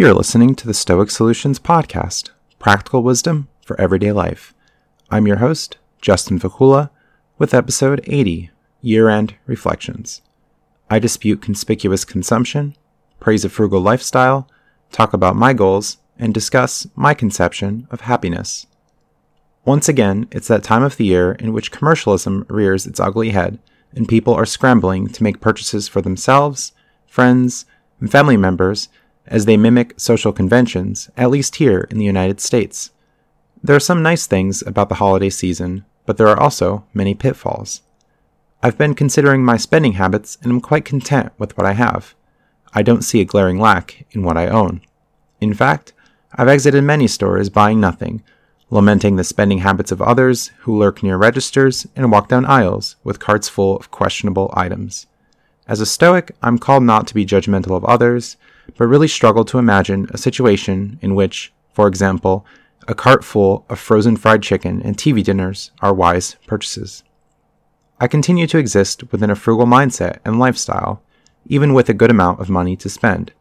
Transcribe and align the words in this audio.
You're 0.00 0.14
listening 0.14 0.54
to 0.54 0.66
the 0.66 0.72
Stoic 0.72 1.10
Solutions 1.10 1.58
Podcast, 1.58 2.30
practical 2.58 3.02
wisdom 3.02 3.48
for 3.60 3.78
everyday 3.78 4.12
life. 4.12 4.54
I'm 5.10 5.26
your 5.26 5.36
host, 5.36 5.76
Justin 6.00 6.38
Vacula, 6.38 6.88
with 7.36 7.52
episode 7.52 8.00
80 8.06 8.50
Year 8.80 9.10
End 9.10 9.34
Reflections. 9.44 10.22
I 10.88 11.00
dispute 11.00 11.42
conspicuous 11.42 12.06
consumption, 12.06 12.76
praise 13.20 13.44
a 13.44 13.50
frugal 13.50 13.82
lifestyle, 13.82 14.48
talk 14.90 15.12
about 15.12 15.36
my 15.36 15.52
goals, 15.52 15.98
and 16.18 16.32
discuss 16.32 16.86
my 16.96 17.12
conception 17.12 17.86
of 17.90 18.00
happiness. 18.00 18.66
Once 19.66 19.86
again, 19.86 20.28
it's 20.30 20.48
that 20.48 20.64
time 20.64 20.82
of 20.82 20.96
the 20.96 21.04
year 21.04 21.32
in 21.32 21.52
which 21.52 21.72
commercialism 21.72 22.46
rears 22.48 22.86
its 22.86 23.00
ugly 23.00 23.32
head 23.32 23.58
and 23.92 24.08
people 24.08 24.32
are 24.32 24.46
scrambling 24.46 25.08
to 25.08 25.22
make 25.22 25.42
purchases 25.42 25.88
for 25.88 26.00
themselves, 26.00 26.72
friends, 27.06 27.66
and 28.00 28.10
family 28.10 28.38
members 28.38 28.88
as 29.26 29.44
they 29.44 29.56
mimic 29.56 29.94
social 29.98 30.32
conventions, 30.32 31.10
at 31.16 31.30
least 31.30 31.56
here 31.56 31.86
in 31.90 31.98
the 31.98 32.04
United 32.04 32.40
States. 32.40 32.90
There 33.62 33.76
are 33.76 33.80
some 33.80 34.02
nice 34.02 34.26
things 34.26 34.62
about 34.66 34.88
the 34.88 34.96
holiday 34.96 35.30
season, 35.30 35.84
but 36.06 36.16
there 36.16 36.28
are 36.28 36.40
also 36.40 36.84
many 36.94 37.14
pitfalls. 37.14 37.82
I've 38.62 38.78
been 38.78 38.94
considering 38.94 39.44
my 39.44 39.56
spending 39.56 39.92
habits 39.92 40.36
and 40.42 40.52
am 40.52 40.60
quite 40.60 40.84
content 40.84 41.32
with 41.38 41.56
what 41.56 41.66
I 41.66 41.72
have. 41.72 42.14
I 42.74 42.82
don't 42.82 43.02
see 43.02 43.20
a 43.20 43.24
glaring 43.24 43.58
lack 43.58 44.06
in 44.10 44.22
what 44.22 44.36
I 44.36 44.48
own. 44.48 44.82
In 45.40 45.54
fact, 45.54 45.92
I've 46.34 46.48
exited 46.48 46.84
many 46.84 47.06
stores 47.06 47.48
buying 47.48 47.80
nothing, 47.80 48.22
lamenting 48.70 49.16
the 49.16 49.24
spending 49.24 49.58
habits 49.58 49.90
of 49.90 50.00
others 50.00 50.48
who 50.60 50.78
lurk 50.78 51.02
near 51.02 51.16
registers 51.16 51.86
and 51.96 52.12
walk 52.12 52.28
down 52.28 52.44
aisles 52.46 52.96
with 53.02 53.18
carts 53.18 53.48
full 53.48 53.76
of 53.76 53.90
questionable 53.90 54.52
items. 54.54 55.06
As 55.66 55.80
a 55.80 55.86
Stoic, 55.86 56.34
I'm 56.42 56.58
called 56.58 56.84
not 56.84 57.06
to 57.08 57.14
be 57.14 57.26
judgmental 57.26 57.76
of 57.76 57.84
others, 57.84 58.36
but 58.76 58.86
really 58.86 59.08
struggle 59.08 59.44
to 59.44 59.58
imagine 59.58 60.08
a 60.10 60.18
situation 60.18 60.98
in 61.02 61.14
which, 61.14 61.52
for 61.72 61.86
example, 61.88 62.44
a 62.88 62.94
cart 62.94 63.24
full 63.24 63.64
of 63.68 63.78
frozen 63.78 64.16
fried 64.16 64.42
chicken 64.42 64.82
and 64.82 64.96
TV 64.96 65.22
dinners 65.22 65.70
are 65.80 65.94
wise 65.94 66.36
purchases. 66.46 67.04
I 68.00 68.08
continue 68.08 68.46
to 68.46 68.58
exist 68.58 69.12
within 69.12 69.30
a 69.30 69.36
frugal 69.36 69.66
mindset 69.66 70.18
and 70.24 70.38
lifestyle, 70.38 71.02
even 71.46 71.74
with 71.74 71.88
a 71.88 71.94
good 71.94 72.10
amount 72.10 72.40
of 72.40 72.48
money 72.48 72.76
to 72.76 72.88
spend. 72.88 73.32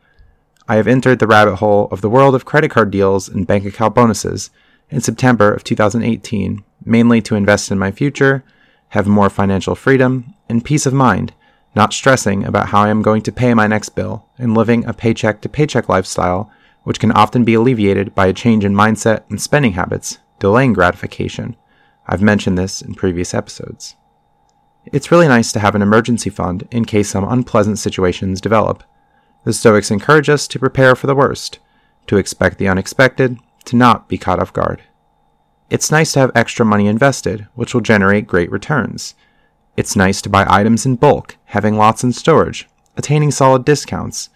I 0.68 0.76
have 0.76 0.88
entered 0.88 1.20
the 1.20 1.28
rabbit 1.28 1.56
hole 1.56 1.88
of 1.92 2.02
the 2.02 2.10
world 2.10 2.36
of 2.36 2.46
credit 2.46 2.70
card 2.70 2.92
deals 2.92 3.28
and 3.30 3.48
bank 3.48 3.66
account 3.66 3.96
bonuses 3.96 4.52
in 4.90 5.02
September 5.02 5.52
of 5.54 5.64
2018, 5.64 6.64
mainly 6.86 7.22
to 7.22 7.36
invest 7.36 7.72
in 7.72 7.80
my 7.80 7.92
future, 7.92 8.44
have 8.90 9.08
more 9.08 9.30
financial 9.30 9.76
freedom, 9.76 10.34
and 10.48 10.66
peace 10.66 10.86
of 10.86 10.94
mind 10.94 11.34
not 11.76 11.94
stressing 11.94 12.46
about 12.46 12.70
how 12.70 12.82
I 12.82 12.90
am 12.90 13.02
going 13.02 13.22
to 13.24 13.32
pay 13.32 13.54
my 13.54 13.68
next 13.68 13.90
bill, 13.90 14.26
and 14.38 14.56
living 14.56 14.86
a 14.86 14.94
paycheck 14.94 15.42
to 15.42 15.50
paycheck 15.50 15.88
lifestyle, 15.88 16.52
which 16.84 17.00
can 17.00 17.12
often 17.12 17.44
be 17.44 17.54
alleviated 17.54 18.16
by 18.16 18.28
a 18.28 18.34
change 18.34 18.66
in 18.66 18.74
mindset 18.74 19.24
and 19.30 19.42
spending 19.42 19.74
habits, 19.74 20.18
delaying 20.40 20.74
gratification. 20.74 21.56
I've 22.08 22.22
mentioned 22.22 22.58
this 22.58 22.82
in 22.82 22.96
previous 22.96 23.34
episodes. 23.34 23.96
It's 24.86 25.12
really 25.12 25.28
nice 25.28 25.52
to 25.52 25.60
have 25.60 25.76
an 25.76 25.82
emergency 25.82 26.30
fund 26.30 26.68
in 26.72 26.86
case 26.86 27.10
some 27.10 27.28
unpleasant 27.28 27.78
situations 27.78 28.42
develop. 28.42 28.84
The 29.44 29.54
Stoics 29.54 29.92
encourage 29.92 30.30
us 30.30 30.48
to 30.48 30.60
prepare 30.60 30.96
for 30.96 31.06
the 31.06 31.16
worst, 31.16 31.60
to 32.08 32.18
expect 32.18 32.58
the 32.58 32.68
unexpected, 32.68 33.38
to 33.66 33.76
not 33.76 34.08
be 34.08 34.18
caught 34.18 34.40
off 34.40 34.54
guard. 34.54 34.82
It's 35.70 35.92
nice 35.92 36.14
to 36.14 36.20
have 36.20 36.32
extra 36.34 36.66
money 36.66 36.88
invested, 36.88 37.48
which 37.54 37.74
will 37.74 37.82
generate 37.82 38.26
great 38.26 38.52
returns 38.52 39.14
it's 39.78 39.96
nice 39.96 40.22
to 40.22 40.30
buy 40.30 40.46
items 40.50 40.86
in 40.86 40.96
bulk, 40.96 41.38
having 41.46 41.78
lots 41.78 42.04
in 42.04 42.12
storage, 42.12 42.68
attaining 42.98 43.32
solid 43.32 43.66
discounts, 43.66 44.30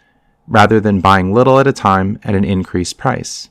rather 0.48 0.80
than 0.80 1.02
buying 1.02 1.34
little 1.34 1.60
at 1.60 1.68
a 1.68 1.74
time 1.74 2.20
at 2.24 2.36
an 2.36 2.46
increased 2.46 2.98
price. 2.98 3.50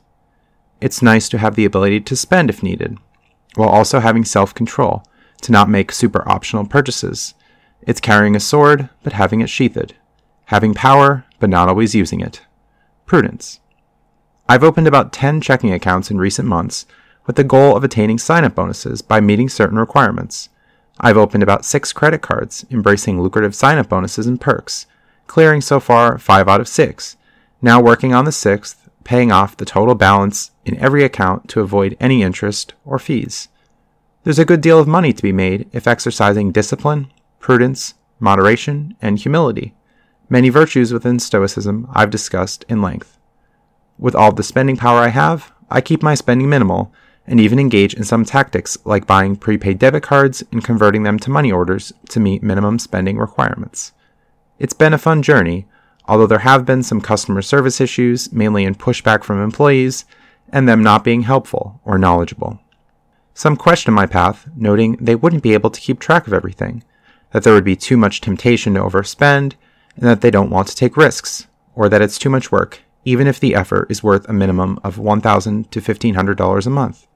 It's 0.81 1.03
nice 1.03 1.29
to 1.29 1.39
have 1.39 1.55
the 1.55 1.65
ability 1.65 2.01
to 2.01 2.17
spend 2.17 2.51
if 2.51 2.63
needed, 2.63 2.99
while 3.55 3.69
also 3.69 4.01
having 4.01 4.25
self 4.25 4.55
control 4.55 5.05
to 5.43 5.53
not 5.53 5.69
make 5.69 5.93
super 5.93 6.27
optional 6.29 6.67
purchases. 6.67 7.35
It's 7.83 8.01
carrying 8.01 8.37
a 8.37 8.41
sword, 8.41 8.89
but 9.03 9.13
having 9.13 9.41
it 9.41 9.51
sheathed, 9.51 9.95
having 10.47 10.75
power, 10.75 11.25
but 11.41 11.51
not 11.51 11.69
always 11.69 11.95
using 11.95 12.21
it. 12.21 12.43
Prudence. 13.07 13.61
I've 14.49 14.65
opened 14.65 14.87
about 14.87 15.13
10 15.13 15.41
checking 15.41 15.73
accounts 15.73 16.11
in 16.11 16.19
recent 16.19 16.49
months 16.49 16.87
with 17.27 17.37
the 17.37 17.45
goal 17.45 17.77
of 17.77 17.85
attaining 17.85 18.19
sign 18.19 18.45
up 18.45 18.55
bonuses 18.55 19.03
by 19.03 19.21
meeting 19.21 19.49
certain 19.49 19.79
requirements. 19.79 20.49
I've 21.01 21.17
opened 21.17 21.43
about 21.43 21.65
six 21.65 21.93
credit 21.93 22.23
cards, 22.23 22.65
embracing 22.71 23.21
lucrative 23.21 23.55
sign 23.55 23.79
up 23.79 23.89
bonuses 23.89 24.27
and 24.27 24.41
perks, 24.41 24.87
clearing 25.27 25.61
so 25.61 25.81
far 25.81 26.19
five 26.19 26.49
out 26.49 26.61
of 26.61 26.69
six. 26.69 27.17
Now 27.61 27.81
working 27.81 28.13
on 28.13 28.25
the 28.25 28.33
sixth, 28.33 28.89
paying 29.05 29.33
off 29.33 29.57
the 29.57 29.65
total 29.65 29.95
balance 29.95 30.51
in 30.65 30.77
every 30.79 31.05
account 31.05 31.49
to 31.49 31.61
avoid 31.61 31.97
any 31.99 32.23
interest 32.23 32.75
or 32.85 32.99
fees. 32.99 33.49
There's 34.25 34.39
a 34.39 34.45
good 34.45 34.61
deal 34.61 34.79
of 34.79 34.87
money 34.87 35.13
to 35.13 35.23
be 35.23 35.33
made 35.33 35.69
if 35.73 35.87
exercising 35.87 36.53
discipline, 36.53 37.13
prudence, 37.41 37.95
moderation, 38.21 38.97
and 39.03 39.19
humility, 39.19 39.75
many 40.29 40.49
virtues 40.49 40.93
within 40.93 41.19
Stoicism 41.19 41.89
I've 41.93 42.11
discussed 42.11 42.65
in 42.69 42.81
length. 42.81 43.19
With 43.99 44.15
all 44.15 44.33
the 44.33 44.43
spending 44.43 44.77
power 44.77 45.01
I 45.01 45.09
have, 45.09 45.53
I 45.71 45.81
keep 45.81 46.03
my 46.03 46.15
spending 46.15 46.49
minimal 46.49 46.93
and 47.27 47.41
even 47.41 47.59
engage 47.59 47.95
in 47.95 48.05
some 48.05 48.25
tactics 48.25 48.77
like 48.85 49.07
buying 49.07 49.37
prepaid 49.37 49.79
debit 49.79 50.03
cards 50.03 50.43
and 50.51 50.65
converting 50.65 51.03
them 51.03 51.19
to 51.19 51.31
money 51.31 51.53
orders 51.53 51.93
to 52.09 52.21
meet 52.21 52.43
minimum 52.43 52.79
spending 52.79 53.19
requirements. 53.19 53.93
It's 54.59 54.75
been 54.75 54.93
a 54.93 54.99
fun 54.99 55.23
journey, 55.23 55.67
although 56.07 56.27
there 56.27 56.41
have 56.41 56.67
been 56.67 56.83
some 56.83 57.01
customer 57.01 57.43
service 57.43 57.81
issues, 57.81 58.33
mainly 58.33 58.65
in 58.65 58.75
pushback 58.75 59.25
from 59.25 59.43
employees 59.43 60.05
and 60.53 60.69
them 60.69 60.83
not 60.83 61.05
being 61.05 61.23
helpful 61.23 61.81
or 61.85 61.99
knowledgeable. 61.99 62.61
Some 63.35 63.57
question 63.57 63.95
my 63.95 64.07
path, 64.07 64.47
noting 64.55 64.97
they 65.01 65.15
wouldn't 65.15 65.43
be 65.43 65.55
able 65.55 65.71
to 65.71 65.81
keep 65.81 65.99
track 65.99 66.27
of 66.27 66.35
everything, 66.35 66.85
that 67.31 67.43
there 67.45 67.55
would 67.55 67.65
be 67.65 67.77
too 67.77 67.97
much 67.97 68.21
temptation 68.21 68.75
to 68.75 68.81
overspend, 68.81 69.55
and 69.97 70.07
that 70.07 70.21
they 70.21 70.31
don't 70.31 70.51
want 70.51 70.69
to 70.69 70.77
take 70.77 70.97
risks, 70.97 71.47
or 71.75 71.89
that 71.89 72.03
it's 72.03 72.19
too 72.19 72.29
much 72.29 72.53
work, 72.53 72.83
even 73.05 73.27
if 73.27 73.41
the 73.41 73.55
effort 73.55 73.91
is 73.91 74.03
worth 74.03 74.29
a 74.29 74.35
minimum 74.35 74.79
of 74.85 74.99
1,000 74.99 75.71
to 75.71 75.81
$1,500 75.81 76.67
a 76.67 76.71
month. 76.71 77.07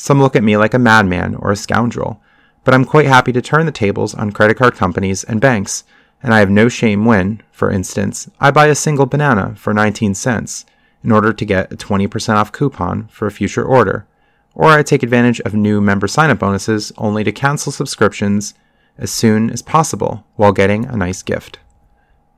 Some 0.00 0.22
look 0.22 0.36
at 0.36 0.44
me 0.44 0.56
like 0.56 0.74
a 0.74 0.78
madman 0.78 1.34
or 1.34 1.50
a 1.50 1.56
scoundrel, 1.56 2.22
but 2.62 2.72
I'm 2.72 2.84
quite 2.84 3.06
happy 3.06 3.32
to 3.32 3.42
turn 3.42 3.66
the 3.66 3.72
tables 3.72 4.14
on 4.14 4.30
credit 4.30 4.56
card 4.56 4.76
companies 4.76 5.24
and 5.24 5.40
banks, 5.40 5.82
and 6.22 6.32
I 6.32 6.38
have 6.38 6.50
no 6.50 6.68
shame 6.68 7.04
when, 7.04 7.42
for 7.50 7.68
instance, 7.68 8.30
I 8.38 8.52
buy 8.52 8.66
a 8.66 8.76
single 8.76 9.06
banana 9.06 9.56
for 9.56 9.74
19 9.74 10.14
cents 10.14 10.64
in 11.02 11.10
order 11.10 11.32
to 11.32 11.44
get 11.44 11.72
a 11.72 11.76
20% 11.76 12.36
off 12.36 12.52
coupon 12.52 13.08
for 13.08 13.26
a 13.26 13.32
future 13.32 13.64
order, 13.64 14.06
or 14.54 14.66
I 14.66 14.84
take 14.84 15.02
advantage 15.02 15.40
of 15.40 15.54
new 15.54 15.80
member 15.80 16.06
sign 16.06 16.30
up 16.30 16.38
bonuses 16.38 16.92
only 16.96 17.24
to 17.24 17.32
cancel 17.32 17.72
subscriptions 17.72 18.54
as 18.98 19.10
soon 19.10 19.50
as 19.50 19.62
possible 19.62 20.24
while 20.36 20.52
getting 20.52 20.86
a 20.86 20.96
nice 20.96 21.22
gift. 21.24 21.58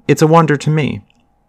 It's 0.09 0.23
a 0.23 0.27
wonder 0.27 0.57
to 0.57 0.71
me. 0.71 1.05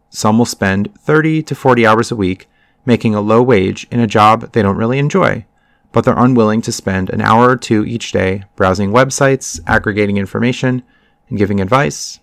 Some 0.10 0.38
will 0.38 0.46
spend 0.46 0.94
30 1.00 1.42
to 1.44 1.56
40 1.56 1.88
hours 1.88 2.12
a 2.12 2.18
week 2.18 2.50
making 2.86 3.16
a 3.16 3.22
low 3.22 3.42
wage 3.42 3.88
in 3.90 4.02
a 4.02 4.08
job 4.08 4.52
they 4.52 4.62
don't 4.62 4.76
really 4.76 5.00
enjoy 5.00 5.46
but 5.92 6.06
they're 6.06 6.18
unwilling 6.18 6.62
to 6.62 6.72
spend 6.72 7.10
an 7.10 7.22
hour 7.22 7.50
or 7.50 7.58
two 7.58 7.86
each 7.86 8.12
day 8.12 8.44
browsing 8.56 8.92
websites, 8.92 9.60
aggregating 9.68 10.18
information, 10.18 10.84
and 11.30 11.38
giving 11.38 11.60
advice, 11.60 12.20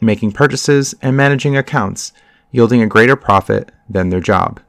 making 0.00 0.32
purchases, 0.32 0.94
and 1.02 1.16
managing 1.16 1.56
accounts, 1.56 2.12
yielding 2.50 2.82
a 2.82 2.86
greater 2.86 3.16
profit 3.16 3.70
than 3.88 4.08
their 4.08 4.20
job. 4.20 4.60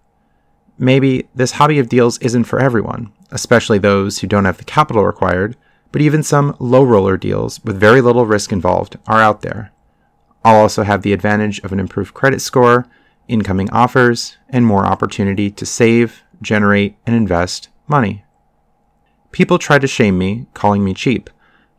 Maybe 0.77 1.27
this 1.35 1.51
hobby 1.53 1.79
of 1.79 1.89
deals 1.89 2.17
isn't 2.19 2.45
for 2.45 2.59
everyone, 2.59 3.11
especially 3.31 3.79
those 3.79 4.19
who 4.19 4.27
don't 4.27 4.45
have 4.45 4.57
the 4.57 4.63
capital 4.63 5.05
required, 5.05 5.57
but 5.91 6.01
even 6.01 6.23
some 6.23 6.55
low 6.59 6.83
roller 6.83 7.17
deals 7.17 7.63
with 7.63 7.79
very 7.79 8.01
little 8.01 8.25
risk 8.25 8.51
involved 8.51 8.97
are 9.07 9.19
out 9.19 9.41
there. 9.41 9.71
I'll 10.43 10.55
also 10.55 10.83
have 10.83 11.01
the 11.01 11.13
advantage 11.13 11.59
of 11.59 11.73
an 11.73 11.79
improved 11.79 12.13
credit 12.13 12.41
score, 12.41 12.87
incoming 13.27 13.69
offers, 13.71 14.37
and 14.49 14.65
more 14.65 14.85
opportunity 14.85 15.51
to 15.51 15.65
save, 15.65 16.23
generate, 16.41 16.95
and 17.05 17.15
invest 17.15 17.69
money. 17.87 18.23
People 19.31 19.59
try 19.59 19.79
to 19.79 19.87
shame 19.87 20.17
me, 20.17 20.47
calling 20.53 20.83
me 20.83 20.93
cheap, 20.93 21.29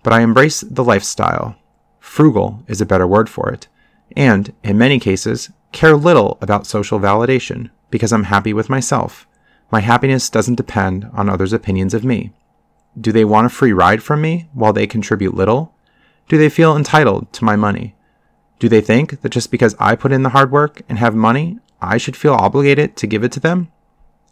but 0.03 0.13
I 0.13 0.21
embrace 0.21 0.61
the 0.61 0.85
lifestyle. 0.85 1.57
Frugal 1.99 2.63
is 2.69 2.81
a 2.81 2.87
better 2.87 3.07
word 3.07 3.29
for 3.29 3.51
it, 3.51 3.69
and, 4.17 4.53
in 4.63 4.79
many 4.79 4.99
cases, 4.99 5.51
care 5.73 5.97
little 5.97 6.39
about 6.41 6.67
social 6.67 6.99
validation 6.99 7.71
because 7.91 8.13
I'm 8.13 8.25
happy 8.25 8.53
with 8.53 8.71
myself. 8.71 9.27
My 9.71 9.81
happiness 9.81 10.31
doesn't 10.31 10.57
depend 10.57 11.09
on 11.13 11.29
others' 11.29 11.53
opinions 11.53 11.95
of 11.95 12.05
me. 12.05 12.33
Do 13.01 13.13
they 13.13 13.25
want 13.25 13.47
a 13.47 13.51
free 13.51 13.73
ride 13.73 14.03
from 14.03 14.21
me 14.21 14.49
while 14.53 14.73
they 14.73 14.87
contribute 14.87 15.35
little? 15.35 15.75
Do 16.29 16.39
they 16.39 16.49
feel 16.49 16.77
entitled 16.77 17.33
to 17.35 17.45
my 17.45 17.57
money? 17.57 17.95
Do 18.59 18.69
they 18.69 18.81
think 18.81 19.21
that 19.23 19.31
just 19.31 19.51
because 19.51 19.77
I 19.79 19.97
put 19.97 20.13
in 20.13 20.23
the 20.23 20.31
hard 20.31 20.51
work 20.51 20.83
and 20.89 20.99
have 20.99 21.15
money, 21.15 21.59
I 21.81 21.99
should 21.99 22.17
feel 22.17 22.35
obligated 22.35 22.97
to 22.97 23.07
give 23.07 23.25
it 23.25 23.33
to 23.33 23.41
them? 23.41 23.71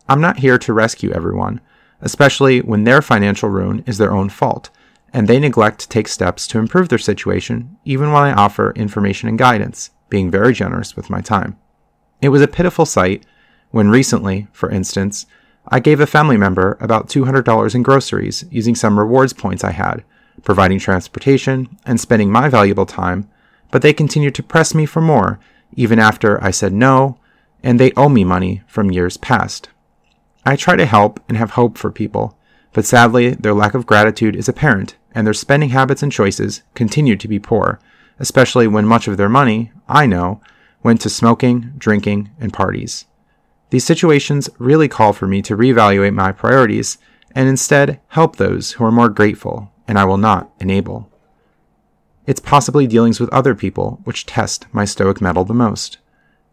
I'm 0.08 0.20
not 0.20 0.38
here 0.38 0.58
to 0.58 0.72
rescue 0.72 1.12
everyone 1.12 1.60
especially 2.00 2.60
when 2.60 2.84
their 2.84 3.02
financial 3.02 3.48
ruin 3.48 3.82
is 3.86 3.98
their 3.98 4.12
own 4.12 4.28
fault, 4.28 4.70
and 5.12 5.26
they 5.26 5.38
neglect 5.38 5.80
to 5.80 5.88
take 5.88 6.08
steps 6.08 6.46
to 6.46 6.58
improve 6.58 6.88
their 6.88 6.98
situation, 6.98 7.76
even 7.84 8.12
when 8.12 8.22
I 8.22 8.32
offer 8.32 8.72
information 8.72 9.28
and 9.28 9.38
guidance, 9.38 9.90
being 10.08 10.30
very 10.30 10.52
generous 10.52 10.96
with 10.96 11.10
my 11.10 11.20
time. 11.20 11.58
It 12.20 12.28
was 12.28 12.42
a 12.42 12.48
pitiful 12.48 12.86
sight 12.86 13.24
when 13.70 13.90
recently, 13.90 14.48
for 14.52 14.70
instance, 14.70 15.26
I 15.68 15.80
gave 15.80 16.00
a 16.00 16.06
family 16.06 16.36
member 16.36 16.78
about 16.80 17.08
$200 17.08 17.74
in 17.74 17.82
groceries 17.82 18.44
using 18.50 18.74
some 18.74 18.98
rewards 18.98 19.32
points 19.32 19.64
I 19.64 19.72
had, 19.72 20.04
providing 20.42 20.78
transportation 20.78 21.76
and 21.84 22.00
spending 22.00 22.30
my 22.30 22.48
valuable 22.48 22.86
time, 22.86 23.28
but 23.70 23.82
they 23.82 23.92
continued 23.92 24.34
to 24.36 24.42
press 24.42 24.74
me 24.74 24.86
for 24.86 25.00
more 25.00 25.38
even 25.74 25.98
after 25.98 26.42
I 26.42 26.50
said 26.50 26.72
no, 26.72 27.18
and 27.62 27.78
they 27.78 27.92
owe 27.92 28.08
me 28.08 28.24
money 28.24 28.62
from 28.66 28.90
years 28.90 29.16
past. 29.16 29.68
I 30.48 30.56
try 30.56 30.76
to 30.76 30.86
help 30.86 31.20
and 31.28 31.36
have 31.36 31.50
hope 31.50 31.76
for 31.76 31.90
people, 31.90 32.38
but 32.72 32.86
sadly, 32.86 33.34
their 33.34 33.52
lack 33.52 33.74
of 33.74 33.84
gratitude 33.84 34.34
is 34.34 34.48
apparent, 34.48 34.96
and 35.14 35.26
their 35.26 35.34
spending 35.34 35.68
habits 35.68 36.02
and 36.02 36.10
choices 36.10 36.62
continue 36.74 37.16
to 37.16 37.28
be 37.28 37.38
poor, 37.38 37.78
especially 38.18 38.66
when 38.66 38.86
much 38.86 39.08
of 39.08 39.18
their 39.18 39.28
money, 39.28 39.72
I 39.90 40.06
know, 40.06 40.40
went 40.82 41.02
to 41.02 41.10
smoking, 41.10 41.74
drinking, 41.76 42.30
and 42.40 42.50
parties. 42.50 43.04
These 43.68 43.84
situations 43.84 44.48
really 44.56 44.88
call 44.88 45.12
for 45.12 45.26
me 45.26 45.42
to 45.42 45.54
reevaluate 45.54 46.14
my 46.14 46.32
priorities 46.32 46.96
and 47.32 47.46
instead 47.46 48.00
help 48.08 48.36
those 48.36 48.72
who 48.72 48.84
are 48.86 48.90
more 48.90 49.10
grateful, 49.10 49.70
and 49.86 49.98
I 49.98 50.06
will 50.06 50.16
not 50.16 50.50
enable. 50.60 51.10
It's 52.26 52.40
possibly 52.40 52.86
dealings 52.86 53.20
with 53.20 53.28
other 53.34 53.54
people 53.54 54.00
which 54.04 54.24
test 54.24 54.64
my 54.72 54.86
stoic 54.86 55.20
mettle 55.20 55.44
the 55.44 55.52
most. 55.52 55.98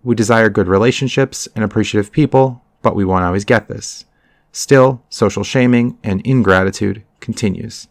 We 0.03 0.15
desire 0.15 0.49
good 0.49 0.67
relationships 0.67 1.47
and 1.55 1.63
appreciative 1.63 2.11
people, 2.11 2.61
but 2.85 2.95
we 2.95 3.03
won't 3.03 3.23
always 3.23 3.45
get 3.45 3.67
this. 3.67 4.05
Still, 4.51 5.01
social 5.09 5.43
shaming 5.43 5.97
and 6.03 6.21
ingratitude 6.21 7.01
continues. 7.19 7.87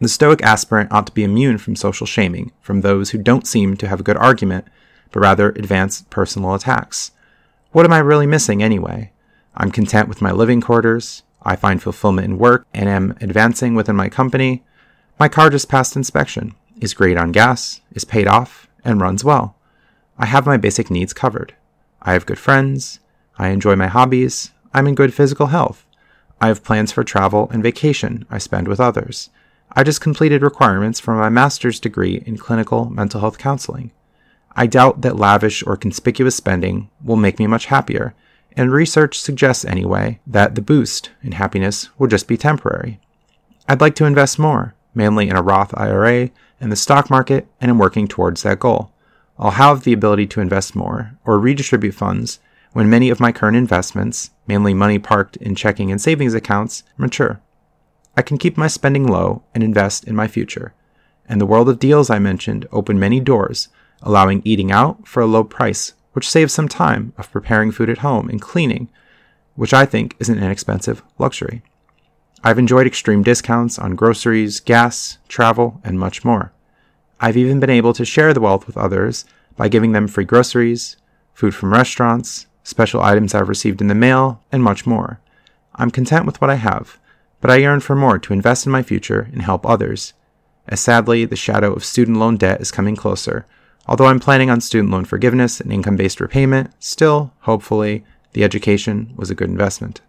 The 0.00 0.08
Stoic 0.08 0.42
aspirant 0.42 0.90
ought 0.90 1.06
to 1.08 1.12
be 1.12 1.24
immune 1.24 1.58
from 1.58 1.76
social 1.76 2.06
shaming 2.06 2.50
from 2.62 2.80
those 2.80 3.10
who 3.10 3.18
don't 3.18 3.46
seem 3.46 3.76
to 3.76 3.86
have 3.86 4.00
a 4.00 4.02
good 4.02 4.16
argument, 4.16 4.66
but 5.12 5.20
rather 5.20 5.50
advance 5.50 6.06
personal 6.08 6.54
attacks. 6.54 7.10
What 7.72 7.84
am 7.84 7.92
I 7.92 7.98
really 7.98 8.26
missing 8.26 8.62
anyway? 8.62 9.12
I'm 9.54 9.70
content 9.70 10.08
with 10.08 10.22
my 10.22 10.32
living 10.32 10.62
quarters. 10.62 11.22
I 11.42 11.54
find 11.54 11.82
fulfillment 11.82 12.24
in 12.24 12.38
work 12.38 12.66
and 12.72 12.88
am 12.88 13.18
advancing 13.20 13.74
within 13.74 13.94
my 13.94 14.08
company. 14.08 14.64
My 15.20 15.28
car 15.28 15.50
just 15.50 15.68
passed 15.68 15.96
inspection, 15.96 16.54
is 16.80 16.94
great 16.94 17.18
on 17.18 17.30
gas, 17.30 17.82
is 17.92 18.06
paid 18.06 18.26
off, 18.26 18.68
and 18.86 19.02
runs 19.02 19.22
well. 19.22 19.58
I 20.16 20.24
have 20.24 20.46
my 20.46 20.56
basic 20.56 20.90
needs 20.90 21.12
covered. 21.12 21.54
I 22.00 22.14
have 22.14 22.24
good 22.24 22.38
friends. 22.38 23.00
I 23.38 23.48
enjoy 23.48 23.76
my 23.76 23.88
hobbies. 23.88 24.52
I'm 24.72 24.86
in 24.86 24.94
good 24.94 25.12
physical 25.12 25.48
health. 25.48 25.84
I 26.40 26.48
have 26.48 26.64
plans 26.64 26.92
for 26.92 27.04
travel 27.04 27.48
and 27.52 27.62
vacation 27.62 28.26
I 28.30 28.38
spend 28.38 28.68
with 28.68 28.80
others. 28.80 29.30
I 29.72 29.82
just 29.82 30.00
completed 30.00 30.42
requirements 30.42 31.00
for 31.00 31.14
my 31.14 31.28
master's 31.28 31.80
degree 31.80 32.22
in 32.26 32.36
clinical 32.36 32.90
mental 32.90 33.20
health 33.20 33.38
counseling. 33.38 33.90
I 34.54 34.66
doubt 34.66 35.00
that 35.00 35.16
lavish 35.16 35.64
or 35.66 35.76
conspicuous 35.76 36.36
spending 36.36 36.90
will 37.02 37.16
make 37.16 37.38
me 37.38 37.46
much 37.46 37.66
happier, 37.66 38.14
and 38.56 38.70
research 38.70 39.18
suggests 39.18 39.64
anyway 39.64 40.20
that 40.26 40.54
the 40.54 40.62
boost 40.62 41.10
in 41.22 41.32
happiness 41.32 41.88
will 41.98 42.06
just 42.06 42.28
be 42.28 42.36
temporary. 42.36 43.00
I'd 43.68 43.80
like 43.80 43.96
to 43.96 44.04
invest 44.04 44.38
more, 44.38 44.74
mainly 44.94 45.28
in 45.28 45.34
a 45.34 45.42
Roth 45.42 45.76
IRA 45.76 46.30
and 46.60 46.70
the 46.70 46.76
stock 46.76 47.10
market, 47.10 47.48
and 47.60 47.68
am 47.68 47.78
working 47.78 48.06
towards 48.06 48.42
that 48.42 48.60
goal. 48.60 48.92
I'll 49.38 49.52
have 49.52 49.82
the 49.82 49.92
ability 49.92 50.28
to 50.28 50.40
invest 50.40 50.76
more 50.76 51.18
or 51.24 51.40
redistribute 51.40 51.94
funds 51.94 52.38
when 52.74 52.90
many 52.90 53.08
of 53.08 53.20
my 53.20 53.30
current 53.30 53.56
investments, 53.56 54.30
mainly 54.48 54.74
money 54.74 54.98
parked 54.98 55.36
in 55.36 55.54
checking 55.54 55.92
and 55.92 56.00
savings 56.00 56.34
accounts, 56.34 56.82
mature. 56.96 57.40
I 58.16 58.22
can 58.22 58.36
keep 58.36 58.56
my 58.56 58.66
spending 58.66 59.06
low 59.06 59.44
and 59.54 59.62
invest 59.62 60.04
in 60.04 60.16
my 60.16 60.26
future. 60.26 60.74
And 61.28 61.40
the 61.40 61.46
world 61.46 61.68
of 61.68 61.78
deals 61.78 62.10
I 62.10 62.18
mentioned 62.18 62.66
open 62.72 62.98
many 62.98 63.20
doors, 63.20 63.68
allowing 64.02 64.42
eating 64.44 64.72
out 64.72 65.06
for 65.06 65.20
a 65.22 65.26
low 65.26 65.44
price, 65.44 65.92
which 66.14 66.28
saves 66.28 66.52
some 66.52 66.68
time 66.68 67.12
of 67.16 67.30
preparing 67.30 67.70
food 67.70 67.88
at 67.88 67.98
home 67.98 68.28
and 68.28 68.42
cleaning, 68.42 68.88
which 69.54 69.72
I 69.72 69.86
think 69.86 70.16
is 70.18 70.28
an 70.28 70.38
inexpensive 70.38 71.00
luxury. 71.16 71.62
I've 72.42 72.58
enjoyed 72.58 72.88
extreme 72.88 73.22
discounts 73.22 73.78
on 73.78 73.94
groceries, 73.94 74.58
gas, 74.58 75.18
travel, 75.28 75.80
and 75.84 75.96
much 75.96 76.24
more. 76.24 76.52
I've 77.20 77.36
even 77.36 77.60
been 77.60 77.70
able 77.70 77.92
to 77.92 78.04
share 78.04 78.34
the 78.34 78.40
wealth 78.40 78.66
with 78.66 78.76
others 78.76 79.24
by 79.56 79.68
giving 79.68 79.92
them 79.92 80.08
free 80.08 80.24
groceries, 80.24 80.96
food 81.34 81.54
from 81.54 81.72
restaurants, 81.72 82.48
special 82.64 83.00
items 83.00 83.34
I've 83.34 83.48
received 83.48 83.80
in 83.80 83.86
the 83.86 83.94
mail, 83.94 84.42
and 84.50 84.64
much 84.64 84.84
more. 84.84 85.20
I'm 85.76 85.92
content 85.92 86.26
with 86.26 86.40
what 86.40 86.50
I 86.50 86.56
have, 86.56 86.98
but 87.40 87.50
I 87.50 87.56
yearn 87.56 87.80
for 87.80 87.94
more 87.94 88.18
to 88.18 88.32
invest 88.32 88.66
in 88.66 88.72
my 88.72 88.82
future 88.82 89.28
and 89.32 89.42
help 89.42 89.64
others. 89.64 90.14
As 90.66 90.80
sadly, 90.80 91.24
the 91.24 91.36
shadow 91.36 91.72
of 91.72 91.84
student 91.84 92.16
loan 92.16 92.36
debt 92.36 92.60
is 92.60 92.72
coming 92.72 92.96
closer. 92.96 93.46
Although 93.86 94.06
I'm 94.06 94.18
planning 94.18 94.48
on 94.50 94.62
student 94.62 94.90
loan 94.90 95.04
forgiveness 95.04 95.60
and 95.60 95.70
income 95.70 95.96
based 95.96 96.20
repayment, 96.20 96.72
still, 96.82 97.34
hopefully, 97.40 98.04
the 98.32 98.42
education 98.42 99.12
was 99.14 99.30
a 99.30 99.34
good 99.34 99.50
investment. 99.50 100.00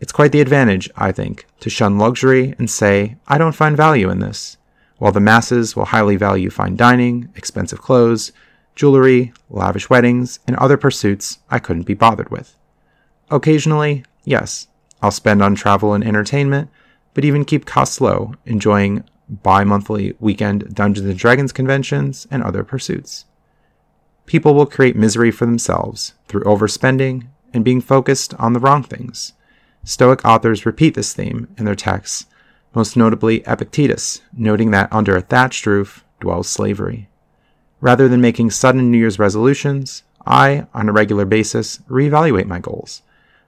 It's 0.00 0.12
quite 0.12 0.32
the 0.32 0.40
advantage, 0.40 0.88
I 0.96 1.12
think, 1.12 1.46
to 1.60 1.70
shun 1.70 1.98
luxury 1.98 2.54
and 2.58 2.70
say, 2.70 3.16
I 3.26 3.38
don't 3.38 3.54
find 3.54 3.76
value 3.76 4.08
in 4.08 4.20
this, 4.20 4.56
while 4.98 5.12
the 5.12 5.20
masses 5.20 5.74
will 5.74 5.86
highly 5.86 6.16
value 6.16 6.50
fine 6.50 6.76
dining, 6.76 7.28
expensive 7.34 7.80
clothes, 7.80 8.32
jewelry, 8.74 9.32
lavish 9.50 9.90
weddings, 9.90 10.40
and 10.46 10.56
other 10.56 10.76
pursuits 10.76 11.38
I 11.50 11.58
couldn't 11.58 11.82
be 11.82 11.94
bothered 11.94 12.30
with. 12.30 12.56
Occasionally, 13.30 14.04
yes, 14.24 14.68
I'll 15.00 15.10
spend 15.10 15.42
on 15.42 15.54
travel 15.54 15.94
and 15.94 16.04
entertainment, 16.04 16.70
but 17.14 17.24
even 17.24 17.44
keep 17.44 17.66
costs 17.66 18.00
low, 18.00 18.34
enjoying 18.46 19.04
bi 19.28 19.64
monthly 19.64 20.14
weekend 20.20 20.74
Dungeons 20.74 21.08
and 21.08 21.18
Dragons 21.18 21.52
conventions 21.52 22.26
and 22.30 22.42
other 22.42 22.64
pursuits. 22.64 23.24
People 24.26 24.54
will 24.54 24.66
create 24.66 24.96
misery 24.96 25.30
for 25.30 25.46
themselves 25.46 26.14
through 26.28 26.42
overspending 26.42 27.26
and 27.52 27.64
being 27.64 27.80
focused 27.80 28.34
on 28.34 28.52
the 28.52 28.60
wrong 28.60 28.82
things. 28.82 29.32
Stoic 29.84 30.24
authors 30.24 30.64
repeat 30.64 30.94
this 30.94 31.12
theme 31.12 31.48
in 31.58 31.64
their 31.64 31.74
texts, 31.74 32.26
most 32.74 32.96
notably 32.96 33.42
Epictetus, 33.46 34.22
noting 34.32 34.70
that 34.70 34.92
under 34.92 35.16
a 35.16 35.20
thatched 35.20 35.66
roof 35.66 36.04
dwells 36.20 36.48
slavery. 36.48 37.08
Rather 37.82 38.08
than 38.08 38.20
making 38.20 38.48
sudden 38.48 38.92
New 38.92 38.96
Year's 38.96 39.18
resolutions, 39.18 40.04
I, 40.24 40.66
on 40.72 40.88
a 40.88 40.92
regular 40.92 41.24
basis, 41.24 41.78
reevaluate 41.90 42.46
my 42.46 42.60
goals. 42.60 43.02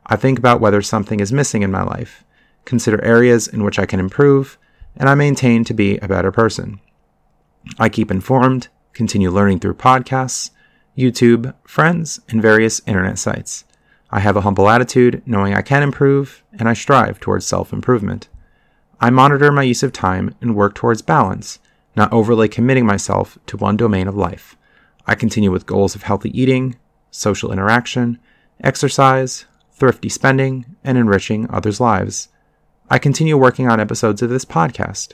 I 0.05 0.17
think 0.17 0.41
about 0.41 0.61
whether 0.61 0.83
something 0.83 1.21
is 1.21 1.33
missing 1.33 1.63
in 1.63 1.71
my 1.71 1.85
life, 1.85 2.25
consider 2.65 3.03
areas 3.05 3.47
in 3.47 3.63
which 3.63 3.79
I 3.79 3.87
can 3.87 4.01
improve, 4.01 4.59
and 4.97 5.09
I 5.09 5.15
maintain 5.15 5.63
to 5.65 5.73
be 5.73 5.99
a 5.99 6.09
better 6.09 6.33
person. 6.33 6.81
I 7.79 7.89
keep 7.89 8.11
informed, 8.11 8.67
continue 8.93 9.31
learning 9.31 9.61
through 9.61 9.75
podcasts, 9.75 10.51
YouTube, 10.99 11.55
friends, 11.63 12.21
and 12.29 12.43
various 12.43 12.83
internet 12.89 13.21
sites. 13.21 13.65
I 14.11 14.19
have 14.19 14.37
a 14.37 14.41
humble 14.41 14.69
attitude, 14.69 15.23
knowing 15.27 15.55
I 15.55 15.63
can 15.63 15.85
improve, 15.85 16.43
and 16.59 16.69
I 16.69 16.73
strive 16.75 17.21
towards 17.21 17.47
self 17.47 17.73
improvement. 17.73 18.29
I 19.01 19.11
monitor 19.11 19.53
my 19.53 19.63
use 19.63 19.85
of 19.85 19.93
time 19.93 20.35
and 20.41 20.57
work 20.57 20.75
towards 20.75 21.03
balance, 21.03 21.61
not 21.97 22.13
overly 22.13 22.49
committing 22.49 22.87
myself 22.87 23.39
to 23.47 23.57
one 23.57 23.77
domain 23.77 24.09
of 24.09 24.17
life. 24.17 24.57
I 25.07 25.15
continue 25.15 25.51
with 25.51 25.67
goals 25.67 25.95
of 25.95 26.03
healthy 26.03 26.39
eating, 26.39 26.77
social 27.11 27.53
interaction, 27.53 28.19
exercise, 28.63 29.45
thrifty 29.73 30.09
spending, 30.09 30.77
and 30.83 30.97
enriching 30.97 31.49
others' 31.51 31.81
lives. 31.81 32.29
I 32.91 32.99
continue 32.99 33.37
working 33.37 33.69
on 33.69 33.81
episodes 33.81 34.23
of 34.23 34.31
this 34.31 34.45
podcast, 34.45 35.13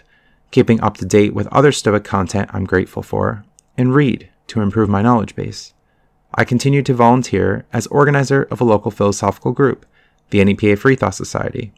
keeping 0.50 0.80
up 0.80 0.96
to 0.98 1.06
date 1.06 1.34
with 1.34 1.46
other 1.48 1.72
Stoic 1.72 2.04
content 2.04 2.50
I'm 2.52 2.64
grateful 2.64 3.02
for, 3.02 3.44
and 3.76 3.94
read 3.94 4.28
to 4.48 4.60
improve 4.60 4.88
my 4.88 5.02
knowledge 5.02 5.34
base. 5.34 5.72
I 6.34 6.44
continue 6.44 6.82
to 6.82 6.94
volunteer 6.94 7.66
as 7.72 7.86
organizer 7.88 8.44
of 8.44 8.60
a 8.60 8.64
local 8.64 8.90
philosophical 8.90 9.52
group, 9.52 9.86
the 10.30 10.44
NEPA 10.44 10.76
Free 10.76 10.96
Thought 10.96 11.14
Society, 11.14 11.72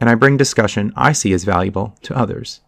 and 0.00 0.08
I 0.08 0.14
bring 0.14 0.36
discussion 0.36 0.92
I 0.96 1.12
see 1.12 1.32
as 1.32 1.44
valuable 1.44 1.96
to 2.02 2.16
others. 2.16 2.60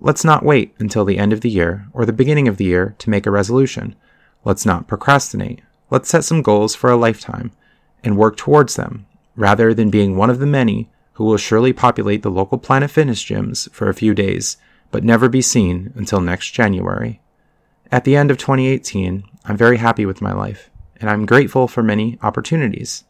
Let's 0.00 0.24
not 0.24 0.44
wait 0.44 0.74
until 0.78 1.04
the 1.04 1.18
end 1.18 1.32
of 1.32 1.40
the 1.40 1.50
year 1.50 1.86
or 1.92 2.04
the 2.04 2.12
beginning 2.12 2.48
of 2.48 2.56
the 2.56 2.64
year 2.64 2.94
to 2.98 3.10
make 3.10 3.26
a 3.26 3.30
resolution. 3.30 3.94
Let's 4.44 4.66
not 4.66 4.88
procrastinate. 4.88 5.60
Let's 5.90 6.08
set 6.08 6.24
some 6.24 6.42
goals 6.42 6.74
for 6.74 6.90
a 6.90 6.96
lifetime 6.96 7.52
and 8.02 8.18
work 8.18 8.36
towards 8.36 8.76
them, 8.76 9.06
rather 9.36 9.72
than 9.72 9.90
being 9.90 10.16
one 10.16 10.30
of 10.30 10.38
the 10.38 10.46
many 10.46 10.90
who 11.14 11.24
will 11.24 11.36
surely 11.36 11.72
populate 11.72 12.22
the 12.22 12.30
local 12.30 12.58
Planet 12.58 12.90
Fitness 12.90 13.24
gyms 13.24 13.70
for 13.70 13.88
a 13.88 13.94
few 13.94 14.14
days, 14.14 14.56
but 14.90 15.04
never 15.04 15.28
be 15.28 15.40
seen 15.40 15.92
until 15.94 16.20
next 16.20 16.50
January. 16.50 17.20
At 17.90 18.04
the 18.04 18.16
end 18.16 18.30
of 18.30 18.38
2018, 18.38 19.24
I'm 19.44 19.56
very 19.56 19.76
happy 19.76 20.04
with 20.04 20.20
my 20.20 20.32
life, 20.32 20.70
and 21.00 21.08
I'm 21.08 21.26
grateful 21.26 21.68
for 21.68 21.82
many 21.82 22.18
opportunities, 22.22 23.04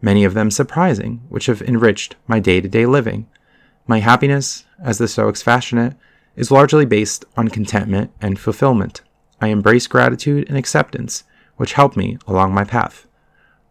many 0.00 0.24
of 0.24 0.34
them 0.34 0.50
surprising, 0.50 1.22
which 1.28 1.46
have 1.46 1.62
enriched 1.62 2.14
my 2.26 2.38
day 2.38 2.60
to 2.60 2.68
day 2.68 2.86
living. 2.86 3.26
My 3.86 3.98
happiness, 3.98 4.64
as 4.80 4.98
the 4.98 5.08
Stoics 5.08 5.42
fashion 5.42 5.78
it, 5.78 5.94
is 6.38 6.52
largely 6.52 6.86
based 6.86 7.24
on 7.36 7.48
contentment 7.48 8.12
and 8.22 8.38
fulfillment. 8.38 9.02
I 9.40 9.48
embrace 9.48 9.88
gratitude 9.88 10.48
and 10.48 10.56
acceptance, 10.56 11.24
which 11.56 11.72
help 11.72 11.96
me 11.96 12.16
along 12.28 12.54
my 12.54 12.62
path. 12.62 13.08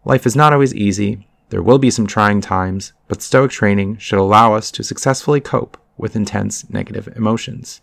Life 0.04 0.26
is 0.26 0.36
not 0.36 0.52
always 0.52 0.74
easy. 0.74 1.26
There 1.48 1.62
will 1.62 1.78
be 1.78 1.90
some 1.90 2.06
trying 2.06 2.42
times, 2.42 2.92
but 3.08 3.22
Stoic 3.22 3.50
training 3.50 3.96
should 3.96 4.18
allow 4.18 4.52
us 4.52 4.70
to 4.72 4.84
successfully 4.84 5.40
cope 5.40 5.78
with 5.96 6.14
intense 6.14 6.68
negative 6.68 7.08
emotions. 7.16 7.80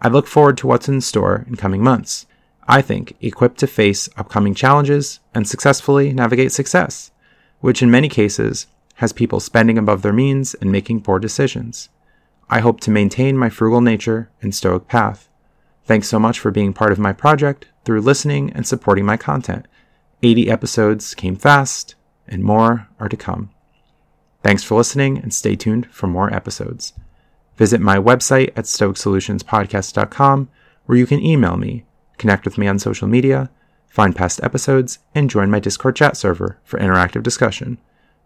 I 0.00 0.08
look 0.08 0.26
forward 0.26 0.56
to 0.58 0.66
what's 0.66 0.88
in 0.88 1.02
store 1.02 1.44
in 1.46 1.56
coming 1.56 1.82
months. 1.82 2.24
I 2.66 2.80
think, 2.80 3.16
equipped 3.20 3.58
to 3.58 3.66
face 3.66 4.08
upcoming 4.16 4.54
challenges 4.54 5.20
and 5.34 5.46
successfully 5.46 6.14
navigate 6.14 6.52
success, 6.52 7.10
which 7.60 7.82
in 7.82 7.90
many 7.90 8.08
cases 8.08 8.66
has 8.94 9.12
people 9.12 9.40
spending 9.40 9.76
above 9.76 10.00
their 10.00 10.12
means 10.14 10.54
and 10.54 10.72
making 10.72 11.02
poor 11.02 11.18
decisions. 11.18 11.90
I 12.48 12.60
hope 12.60 12.80
to 12.80 12.90
maintain 12.90 13.36
my 13.36 13.48
frugal 13.48 13.80
nature 13.80 14.30
and 14.40 14.54
stoic 14.54 14.86
path. 14.86 15.28
Thanks 15.84 16.08
so 16.08 16.18
much 16.18 16.38
for 16.38 16.50
being 16.50 16.72
part 16.72 16.92
of 16.92 16.98
my 16.98 17.12
project 17.12 17.66
through 17.84 18.00
listening 18.00 18.52
and 18.52 18.66
supporting 18.66 19.04
my 19.04 19.16
content. 19.16 19.66
80 20.22 20.50
episodes 20.50 21.14
came 21.14 21.36
fast, 21.36 21.94
and 22.26 22.42
more 22.42 22.88
are 22.98 23.08
to 23.08 23.16
come. 23.16 23.50
Thanks 24.42 24.62
for 24.62 24.76
listening 24.76 25.18
and 25.18 25.34
stay 25.34 25.56
tuned 25.56 25.86
for 25.92 26.06
more 26.06 26.32
episodes. 26.32 26.92
Visit 27.56 27.80
my 27.80 27.96
website 27.96 28.50
at 28.56 28.64
stoicsolutionspodcast.com 28.64 30.48
where 30.86 30.98
you 30.98 31.06
can 31.06 31.20
email 31.20 31.56
me, 31.56 31.84
connect 32.16 32.44
with 32.44 32.58
me 32.58 32.68
on 32.68 32.78
social 32.78 33.08
media, 33.08 33.50
find 33.88 34.14
past 34.14 34.40
episodes, 34.42 35.00
and 35.14 35.30
join 35.30 35.50
my 35.50 35.58
Discord 35.58 35.96
chat 35.96 36.16
server 36.16 36.58
for 36.64 36.78
interactive 36.78 37.22
discussion. 37.22 37.78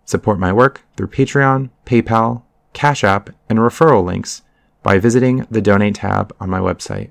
Support 0.04 0.38
my 0.38 0.52
work 0.52 0.82
through 0.96 1.08
Patreon, 1.08 1.70
PayPal, 1.86 2.42
Cash 2.72 3.04
App, 3.04 3.30
and 3.48 3.58
referral 3.58 4.04
links 4.04 4.42
by 4.82 4.98
visiting 4.98 5.46
the 5.50 5.60
Donate 5.60 5.96
tab 5.96 6.34
on 6.40 6.50
my 6.50 6.58
website. 6.58 7.10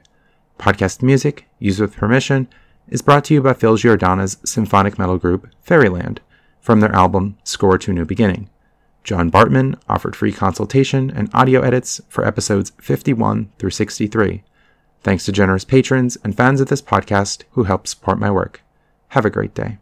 Podcast 0.58 1.02
music, 1.02 1.48
used 1.60 1.80
with 1.80 1.96
permission, 1.96 2.48
is 2.88 3.02
brought 3.02 3.24
to 3.26 3.34
you 3.34 3.42
by 3.42 3.54
Phil 3.54 3.78
Giordana's 3.78 4.38
symphonic 4.44 4.98
metal 4.98 5.18
group 5.18 5.50
Fairyland 5.62 6.22
from 6.60 6.80
their 6.80 6.94
album 6.94 7.38
Score 7.44 7.78
to 7.78 7.92
a 7.92 7.94
New 7.94 8.06
Beginning. 8.06 8.50
John 9.04 9.32
Bartman 9.32 9.80
offered 9.88 10.16
free 10.16 10.32
consultation 10.32 11.10
and 11.10 11.30
audio 11.34 11.62
edits 11.62 12.02
for 12.10 12.26
episodes 12.26 12.74
51 12.80 13.52
through 13.58 13.72
63. 13.72 14.44
Thanks 15.02 15.26
to 15.26 15.32
generous 15.32 15.66
patrons 15.66 16.18
and 16.24 16.36
fans 16.36 16.62
of 16.62 16.68
this 16.68 16.82
podcast 16.82 17.44
who 17.52 17.64
help 17.64 17.88
support 17.88 18.20
my 18.20 18.30
work. 18.30 18.62
Have 19.10 19.26
a 19.26 19.30
great 19.30 19.56
day. 19.56 19.80